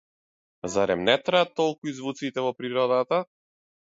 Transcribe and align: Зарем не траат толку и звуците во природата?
Зарем 0.75 1.03
не 1.09 1.17
траат 1.25 1.51
толку 1.59 1.91
и 1.91 1.95
звуците 1.99 2.47
во 2.47 2.53
природата? 2.63 3.23